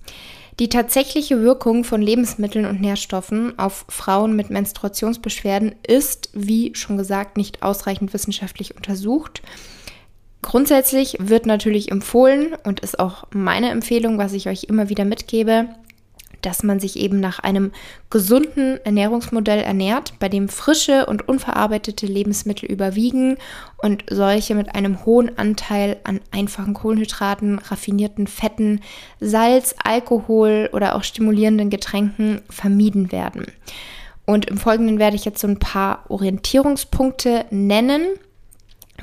[0.61, 7.39] Die tatsächliche Wirkung von Lebensmitteln und Nährstoffen auf Frauen mit Menstruationsbeschwerden ist, wie schon gesagt,
[7.39, 9.41] nicht ausreichend wissenschaftlich untersucht.
[10.43, 15.69] Grundsätzlich wird natürlich empfohlen und ist auch meine Empfehlung, was ich euch immer wieder mitgebe,
[16.43, 17.73] dass man sich eben nach einem
[18.11, 23.37] gesunden Ernährungsmodell ernährt, bei dem frische und unverarbeitete Lebensmittel überwiegen
[23.79, 28.81] und solche mit einem hohen Anteil an einfachen Kohlenhydraten, raffinierten Fetten,
[29.21, 33.47] Salz, Alkohol oder auch stimulierenden Getränken vermieden werden.
[34.27, 38.03] Und im Folgenden werde ich jetzt so ein paar Orientierungspunkte nennen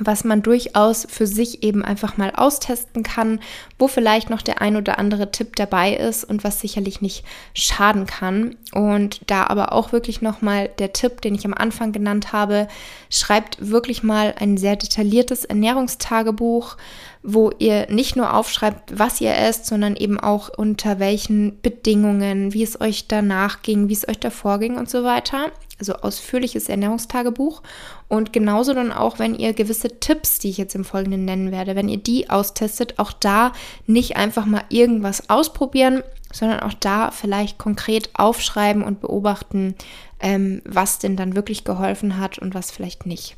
[0.00, 3.40] was man durchaus für sich eben einfach mal austesten kann,
[3.78, 8.06] wo vielleicht noch der ein oder andere Tipp dabei ist und was sicherlich nicht schaden
[8.06, 8.56] kann.
[8.72, 12.68] Und da aber auch wirklich nochmal der Tipp, den ich am Anfang genannt habe,
[13.10, 16.76] schreibt wirklich mal ein sehr detailliertes Ernährungstagebuch,
[17.22, 22.62] wo ihr nicht nur aufschreibt, was ihr esst, sondern eben auch unter welchen Bedingungen, wie
[22.62, 27.62] es euch danach ging, wie es euch davor ging und so weiter also ausführliches Ernährungstagebuch.
[28.08, 31.76] Und genauso dann auch, wenn ihr gewisse Tipps, die ich jetzt im Folgenden nennen werde,
[31.76, 33.52] wenn ihr die austestet, auch da
[33.86, 36.02] nicht einfach mal irgendwas ausprobieren,
[36.32, 39.74] sondern auch da vielleicht konkret aufschreiben und beobachten,
[40.20, 43.36] ähm, was denn dann wirklich geholfen hat und was vielleicht nicht.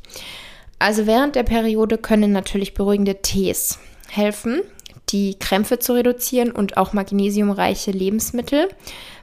[0.81, 3.77] Also während der Periode können natürlich beruhigende Tees
[4.09, 4.61] helfen,
[5.09, 8.67] die Krämpfe zu reduzieren und auch magnesiumreiche Lebensmittel.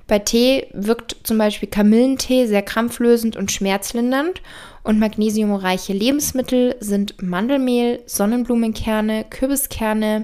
[0.07, 4.41] Bei Tee wirkt zum Beispiel Kamillentee sehr krampflösend und schmerzlindernd
[4.85, 10.23] und magnesiumreiche Lebensmittel sind Mandelmehl, Sonnenblumenkerne, Kürbiskerne,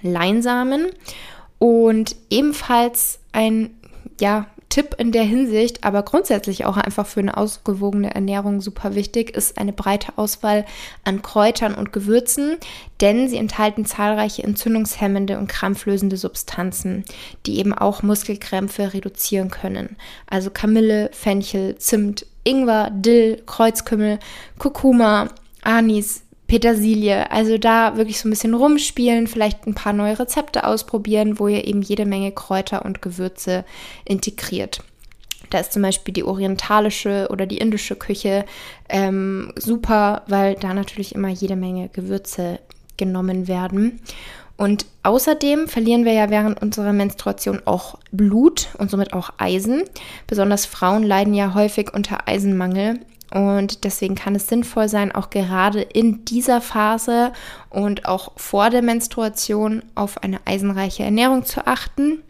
[0.00, 0.86] Leinsamen
[1.58, 3.70] und ebenfalls ein
[4.20, 9.36] ja, Tipp in der Hinsicht, aber grundsätzlich auch einfach für eine ausgewogene Ernährung super wichtig,
[9.36, 10.64] ist eine breite Auswahl
[11.04, 12.56] an Kräutern und Gewürzen,
[13.02, 17.04] denn sie enthalten zahlreiche entzündungshemmende und krampflösende Substanzen,
[17.44, 19.96] die eben auch Muskelkrämpfe reduzieren können.
[20.26, 24.20] Also Kamille, Fenchel, Zimt, Ingwer, Dill, Kreuzkümmel,
[24.56, 25.28] Kurkuma,
[25.60, 26.22] Anis,
[26.52, 27.30] Petersilie.
[27.30, 31.66] Also da wirklich so ein bisschen rumspielen, vielleicht ein paar neue Rezepte ausprobieren, wo ihr
[31.66, 33.64] eben jede Menge Kräuter und Gewürze
[34.04, 34.82] integriert.
[35.48, 38.44] Da ist zum Beispiel die orientalische oder die indische Küche
[38.90, 42.58] ähm, super, weil da natürlich immer jede Menge Gewürze
[42.98, 44.00] genommen werden.
[44.58, 49.84] Und außerdem verlieren wir ja während unserer Menstruation auch Blut und somit auch Eisen.
[50.26, 53.00] Besonders Frauen leiden ja häufig unter Eisenmangel
[53.32, 57.32] und deswegen kann es sinnvoll sein, auch gerade in dieser Phase
[57.70, 62.22] und auch vor der Menstruation auf eine eisenreiche Ernährung zu achten.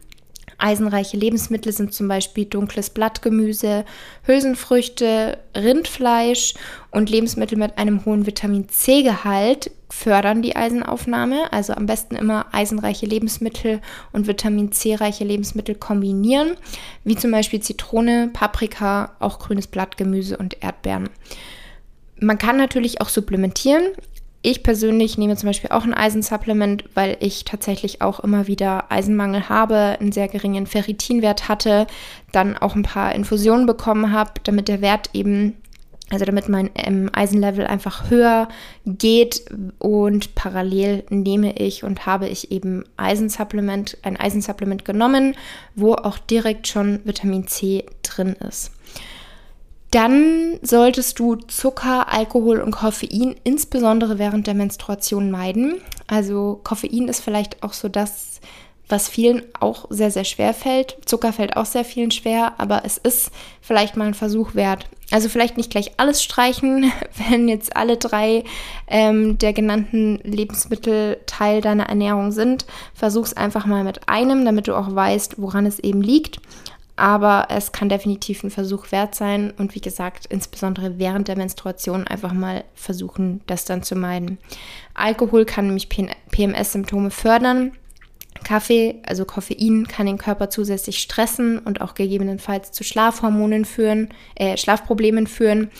[0.58, 3.84] Eisenreiche Lebensmittel sind zum Beispiel dunkles Blattgemüse,
[4.22, 6.54] Hülsenfrüchte, Rindfleisch
[6.92, 11.52] und Lebensmittel mit einem hohen Vitamin C-Gehalt fördern die Eisenaufnahme.
[11.52, 13.80] Also am besten immer eisenreiche Lebensmittel
[14.12, 16.56] und Vitamin C-reiche Lebensmittel kombinieren,
[17.04, 21.10] wie zum Beispiel Zitrone, Paprika, auch grünes Blattgemüse und Erdbeeren.
[22.18, 23.82] Man kann natürlich auch supplementieren.
[24.40, 29.48] Ich persönlich nehme zum Beispiel auch ein Eisensupplement, weil ich tatsächlich auch immer wieder Eisenmangel
[29.48, 31.86] habe, einen sehr geringen Ferritinwert hatte,
[32.32, 35.61] dann auch ein paar Infusionen bekommen habe, damit der Wert eben,
[36.10, 38.48] also damit mein ähm, Eisenlevel einfach höher
[38.84, 39.44] geht
[39.78, 45.34] und parallel nehme ich und habe ich eben Eisensupplement, ein Eisensupplement genommen,
[45.74, 48.72] wo auch direkt schon Vitamin C drin ist.
[49.92, 55.82] Dann solltest du Zucker, Alkohol und Koffein insbesondere während der Menstruation meiden.
[56.06, 58.40] Also Koffein ist vielleicht auch so das,
[58.92, 60.98] was vielen auch sehr, sehr schwer fällt.
[61.06, 64.86] Zucker fällt auch sehr vielen schwer, aber es ist vielleicht mal ein Versuch wert.
[65.10, 66.92] Also vielleicht nicht gleich alles streichen,
[67.28, 68.44] wenn jetzt alle drei
[68.86, 72.66] ähm, der genannten Lebensmittel Teil deiner Ernährung sind.
[72.94, 76.40] Versuch es einfach mal mit einem, damit du auch weißt, woran es eben liegt
[76.94, 82.06] aber es kann definitiv ein Versuch wert sein und wie gesagt, insbesondere während der Menstruation
[82.06, 84.38] einfach mal versuchen, das dann zu meiden.
[84.94, 87.72] Alkohol kann nämlich PMS-Symptome fördern.
[88.44, 94.56] Kaffee, also Koffein, kann den Körper zusätzlich stressen und auch gegebenenfalls zu Schlafhormonen führen, äh,
[94.56, 95.70] Schlafproblemen führen.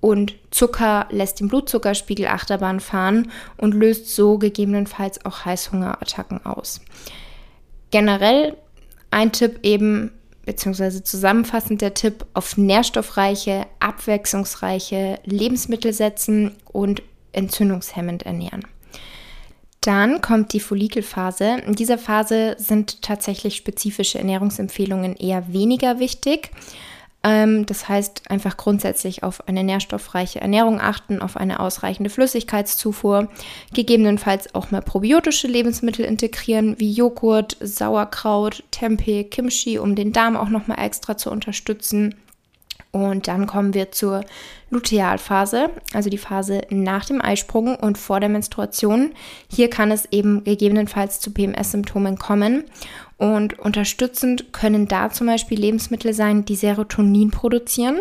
[0.00, 6.80] Und Zucker lässt den Blutzuckerspiegel Achterbahn fahren und löst so gegebenenfalls auch Heißhungerattacken aus.
[7.90, 8.56] Generell
[9.10, 10.12] ein Tipp eben
[10.46, 17.02] beziehungsweise zusammenfassend der Tipp auf nährstoffreiche, abwechslungsreiche Lebensmittel setzen und
[17.32, 18.64] entzündungshemmend ernähren.
[19.80, 21.62] Dann kommt die Follikelphase.
[21.66, 26.50] In dieser Phase sind tatsächlich spezifische Ernährungsempfehlungen eher weniger wichtig.
[27.22, 33.28] Ähm, das heißt, einfach grundsätzlich auf eine nährstoffreiche Ernährung achten, auf eine ausreichende Flüssigkeitszufuhr,
[33.74, 40.48] gegebenenfalls auch mal probiotische Lebensmittel integrieren, wie Joghurt, Sauerkraut, Tempeh, Kimchi, um den Darm auch
[40.48, 42.14] nochmal extra zu unterstützen.
[42.92, 44.24] Und dann kommen wir zur
[44.70, 49.12] Lutealphase, also die Phase nach dem Eisprung und vor der Menstruation.
[49.48, 52.64] Hier kann es eben gegebenenfalls zu PMS-Symptomen kommen.
[53.16, 58.00] Und unterstützend können da zum Beispiel Lebensmittel sein, die Serotonin produzieren,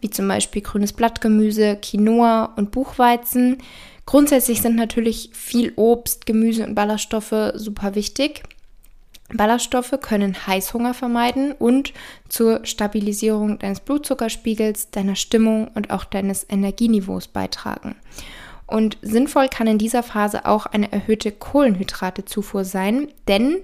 [0.00, 3.58] wie zum Beispiel grünes Blattgemüse, Quinoa und Buchweizen.
[4.06, 8.42] Grundsätzlich sind natürlich viel Obst, Gemüse und Ballaststoffe super wichtig.
[9.34, 11.92] Ballaststoffe können Heißhunger vermeiden und
[12.28, 17.96] zur Stabilisierung deines Blutzuckerspiegels, deiner Stimmung und auch deines Energieniveaus beitragen.
[18.66, 23.58] Und sinnvoll kann in dieser Phase auch eine erhöhte Kohlenhydratezufuhr sein, denn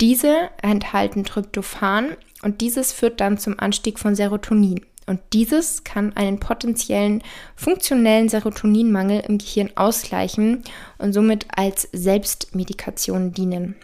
[0.00, 4.84] diese enthalten Tryptophan und dieses führt dann zum Anstieg von Serotonin.
[5.06, 7.22] Und dieses kann einen potenziellen
[7.54, 10.64] funktionellen Serotoninmangel im Gehirn ausgleichen
[10.98, 13.76] und somit als Selbstmedikation dienen.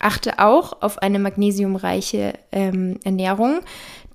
[0.00, 3.60] Achte auch auf eine magnesiumreiche ähm, Ernährung,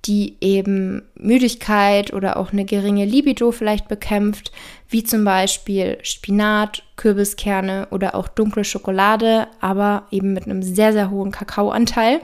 [0.04, 4.52] die eben Müdigkeit oder auch eine geringe Libido vielleicht bekämpft,
[4.88, 11.10] wie zum Beispiel Spinat, Kürbiskerne oder auch dunkle Schokolade, aber eben mit einem sehr, sehr
[11.10, 12.20] hohen Kakaoanteil.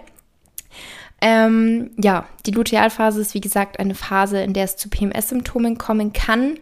[1.20, 6.12] Ähm, ja, die Lutealphase ist wie gesagt eine Phase, in der es zu PMS-Symptomen kommen
[6.12, 6.58] kann.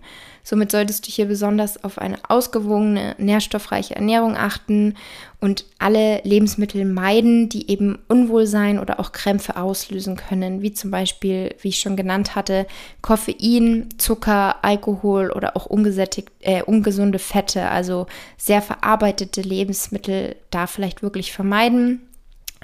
[0.50, 4.96] Somit solltest du hier besonders auf eine ausgewogene, nährstoffreiche Ernährung achten
[5.38, 11.54] und alle Lebensmittel meiden, die eben Unwohlsein oder auch Krämpfe auslösen können, wie zum Beispiel,
[11.60, 12.66] wie ich schon genannt hatte,
[13.00, 21.00] Koffein, Zucker, Alkohol oder auch ungesättigt, äh, ungesunde Fette, also sehr verarbeitete Lebensmittel da vielleicht
[21.00, 22.00] wirklich vermeiden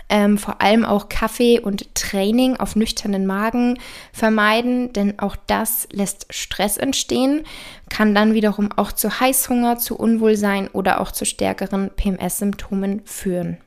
[0.09, 3.79] ähm, vor allem auch Kaffee und Training auf nüchternen Magen
[4.13, 7.45] vermeiden, denn auch das lässt Stress entstehen,
[7.89, 13.59] kann dann wiederum auch zu Heißhunger, zu Unwohlsein oder auch zu stärkeren PMS-Symptomen führen.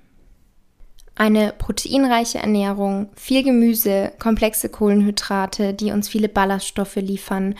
[1.16, 7.56] Eine proteinreiche Ernährung, viel Gemüse, komplexe Kohlenhydrate, die uns viele Ballaststoffe liefern,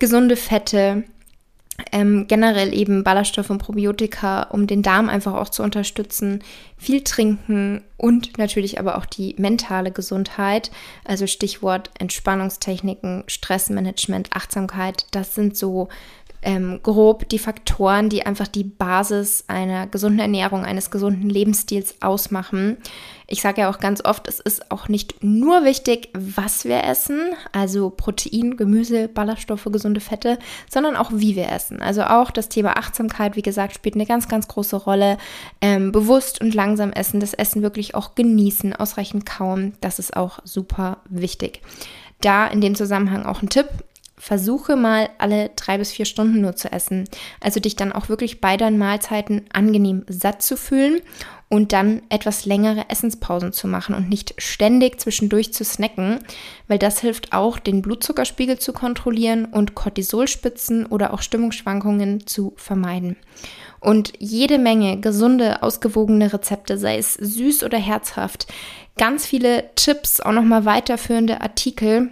[0.00, 1.04] gesunde Fette,
[1.92, 6.42] ähm, generell eben Ballaststoffe und Probiotika, um den Darm einfach auch zu unterstützen,
[6.78, 10.70] viel trinken und natürlich aber auch die mentale Gesundheit,
[11.04, 15.88] also Stichwort Entspannungstechniken, Stressmanagement, Achtsamkeit, das sind so
[16.42, 22.76] ähm, grob die Faktoren, die einfach die Basis einer gesunden Ernährung, eines gesunden Lebensstils ausmachen.
[23.28, 27.20] Ich sage ja auch ganz oft, es ist auch nicht nur wichtig, was wir essen,
[27.50, 30.38] also Protein, Gemüse, Ballaststoffe, gesunde Fette,
[30.70, 31.82] sondern auch wie wir essen.
[31.82, 35.18] Also auch das Thema Achtsamkeit, wie gesagt, spielt eine ganz, ganz große Rolle.
[35.60, 40.38] Ähm, bewusst und langsam essen, das Essen wirklich auch genießen, ausreichend kauen, das ist auch
[40.44, 41.62] super wichtig.
[42.20, 43.66] Da in dem Zusammenhang auch ein Tipp
[44.18, 47.04] versuche mal alle drei bis vier Stunden nur zu essen.
[47.40, 51.00] Also dich dann auch wirklich bei deinen Mahlzeiten angenehm satt zu fühlen
[51.48, 56.18] und dann etwas längere Essenspausen zu machen und nicht ständig zwischendurch zu snacken,
[56.66, 63.16] weil das hilft auch, den Blutzuckerspiegel zu kontrollieren und Cortisolspitzen oder auch Stimmungsschwankungen zu vermeiden.
[63.78, 68.46] Und jede Menge gesunde, ausgewogene Rezepte, sei es süß oder herzhaft,
[68.96, 72.10] ganz viele Tipps, auch nochmal weiterführende Artikel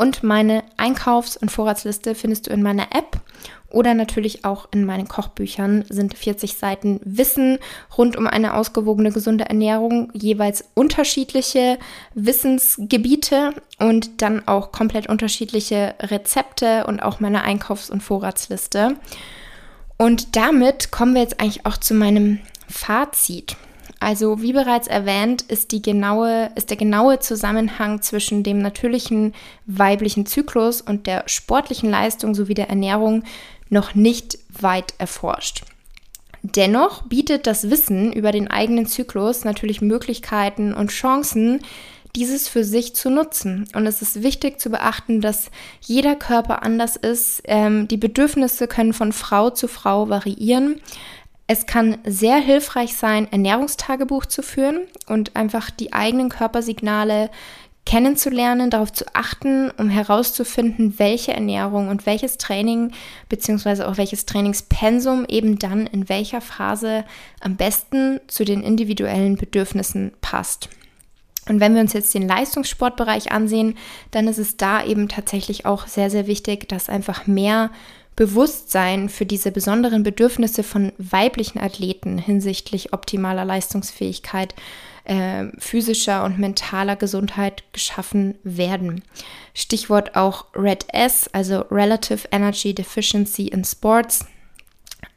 [0.00, 3.20] und meine Einkaufs- und Vorratsliste findest du in meiner App
[3.68, 7.58] oder natürlich auch in meinen Kochbüchern sind 40 Seiten Wissen
[7.98, 11.78] rund um eine ausgewogene, gesunde Ernährung, jeweils unterschiedliche
[12.14, 18.96] Wissensgebiete und dann auch komplett unterschiedliche Rezepte und auch meine Einkaufs- und Vorratsliste.
[19.98, 22.38] Und damit kommen wir jetzt eigentlich auch zu meinem
[22.68, 23.54] Fazit.
[24.00, 29.34] Also wie bereits erwähnt, ist, die genaue, ist der genaue Zusammenhang zwischen dem natürlichen
[29.66, 33.24] weiblichen Zyklus und der sportlichen Leistung sowie der Ernährung
[33.68, 35.64] noch nicht weit erforscht.
[36.42, 41.60] Dennoch bietet das Wissen über den eigenen Zyklus natürlich Möglichkeiten und Chancen,
[42.16, 43.68] dieses für sich zu nutzen.
[43.74, 45.50] Und es ist wichtig zu beachten, dass
[45.82, 47.42] jeder Körper anders ist.
[47.44, 50.80] Ähm, die Bedürfnisse können von Frau zu Frau variieren.
[51.52, 57.28] Es kann sehr hilfreich sein, Ernährungstagebuch zu führen und einfach die eigenen Körpersignale
[57.84, 62.92] kennenzulernen, darauf zu achten, um herauszufinden, welche Ernährung und welches Training
[63.28, 67.04] beziehungsweise auch welches Trainingspensum eben dann in welcher Phase
[67.40, 70.68] am besten zu den individuellen Bedürfnissen passt.
[71.48, 73.76] Und wenn wir uns jetzt den Leistungssportbereich ansehen,
[74.10, 77.70] dann ist es da eben tatsächlich auch sehr, sehr wichtig, dass einfach mehr
[78.16, 84.54] Bewusstsein für diese besonderen Bedürfnisse von weiblichen Athleten hinsichtlich optimaler Leistungsfähigkeit,
[85.04, 89.02] äh, physischer und mentaler Gesundheit geschaffen werden.
[89.54, 94.26] Stichwort auch Red S, also Relative Energy Deficiency in Sports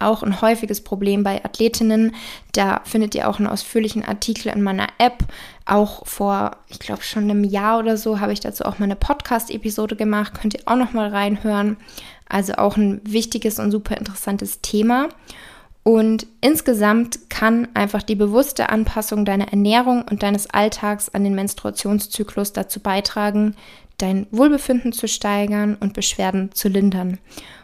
[0.05, 2.15] auch ein häufiges Problem bei Athletinnen.
[2.51, 5.23] Da findet ihr auch einen ausführlichen Artikel in meiner App.
[5.65, 8.95] Auch vor, ich glaube schon einem Jahr oder so, habe ich dazu auch mal eine
[8.95, 10.33] Podcast-Episode gemacht.
[10.39, 11.77] Könnt ihr auch noch mal reinhören.
[12.27, 15.09] Also auch ein wichtiges und super interessantes Thema.
[15.83, 22.53] Und insgesamt kann einfach die bewusste Anpassung deiner Ernährung und deines Alltags an den Menstruationszyklus
[22.53, 23.55] dazu beitragen,
[23.97, 27.19] dein Wohlbefinden zu steigern und Beschwerden zu lindern.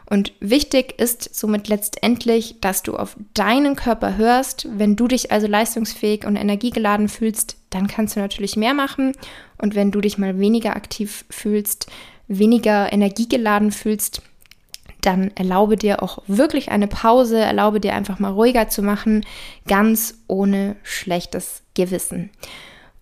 [0.09, 4.67] Und wichtig ist somit letztendlich, dass du auf deinen Körper hörst.
[4.71, 9.13] Wenn du dich also leistungsfähig und energiegeladen fühlst, dann kannst du natürlich mehr machen.
[9.59, 11.91] Und wenn du dich mal weniger aktiv fühlst,
[12.27, 14.23] weniger energiegeladen fühlst,
[15.01, 19.25] dann erlaube dir auch wirklich eine Pause, erlaube dir einfach mal ruhiger zu machen,
[19.67, 22.31] ganz ohne schlechtes Gewissen.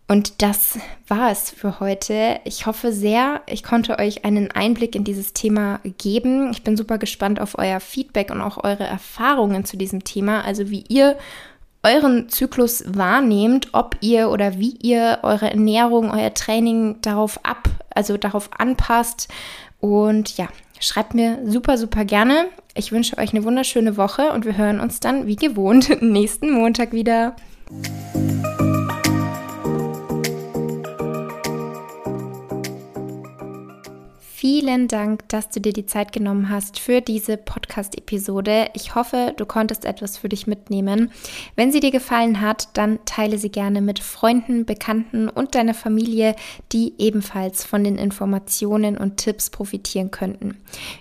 [0.09, 2.39] Und das war es für heute.
[2.45, 6.51] Ich hoffe sehr, ich konnte euch einen Einblick in dieses Thema geben.
[6.51, 10.45] Ich bin super gespannt auf euer Feedback und auch eure Erfahrungen zu diesem Thema.
[10.45, 11.17] Also wie ihr
[11.83, 18.15] euren Zyklus wahrnehmt, ob ihr oder wie ihr eure Ernährung, euer Training darauf ab, also
[18.15, 19.27] darauf anpasst.
[19.81, 20.47] Und ja,
[20.79, 22.47] schreibt mir super, super gerne.
[22.75, 26.93] Ich wünsche euch eine wunderschöne Woche und wir hören uns dann wie gewohnt nächsten Montag
[26.93, 27.35] wieder.
[34.39, 38.69] Vielen Dank, dass du dir die Zeit genommen hast für diese Podcast-Episode.
[38.75, 41.11] Ich hoffe, du konntest etwas für dich mitnehmen.
[41.55, 46.35] Wenn sie dir gefallen hat, dann teile sie gerne mit Freunden, Bekannten und deiner Familie,
[46.71, 50.55] die ebenfalls von den Informationen und Tipps profitieren könnten.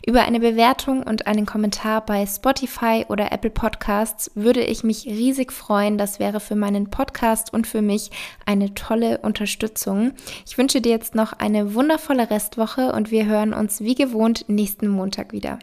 [0.07, 5.53] Über eine Bewertung und einen Kommentar bei Spotify oder Apple Podcasts würde ich mich riesig
[5.53, 5.99] freuen.
[5.99, 8.11] Das wäre für meinen Podcast und für mich
[8.47, 10.13] eine tolle Unterstützung.
[10.47, 14.87] Ich wünsche dir jetzt noch eine wundervolle Restwoche und wir hören uns wie gewohnt nächsten
[14.87, 15.59] Montag wieder.